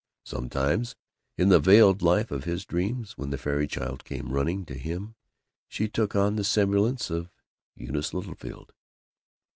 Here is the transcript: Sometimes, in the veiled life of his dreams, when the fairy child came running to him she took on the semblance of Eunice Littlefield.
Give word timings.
Sometimes, 0.25 0.95
in 1.37 1.49
the 1.49 1.59
veiled 1.59 2.01
life 2.01 2.31
of 2.31 2.43
his 2.43 2.65
dreams, 2.65 3.19
when 3.19 3.29
the 3.29 3.37
fairy 3.37 3.67
child 3.67 4.03
came 4.03 4.31
running 4.33 4.65
to 4.65 4.73
him 4.73 5.13
she 5.67 5.87
took 5.87 6.15
on 6.15 6.37
the 6.37 6.43
semblance 6.43 7.11
of 7.11 7.29
Eunice 7.75 8.11
Littlefield. 8.11 8.73